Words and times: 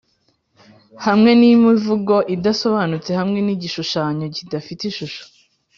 hamwe 1.05 1.31
nimivugo 1.39 2.15
idasobanutse 2.35 3.11
hamwe 3.19 3.39
nigishushanyo 3.45 4.25
kidafite 4.35 4.81
ishusho 4.91 5.21
dec'd, 5.27 5.39